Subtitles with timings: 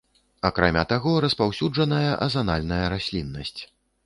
[0.47, 3.57] Акрамя таго, распаўсюджаная азанальная расліннасць.